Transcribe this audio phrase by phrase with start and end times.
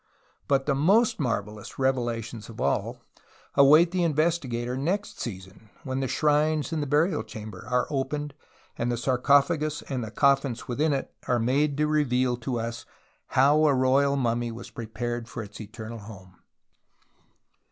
[0.47, 3.03] But the most marvellous revelations of all
[3.53, 8.33] await the investigator next season when the shrines in the burial chamber are opened
[8.79, 12.83] and the sarcophagus and the coffins within it are made to reveal to us
[13.37, 16.37] how a royal mummy was prepared for its eternal home.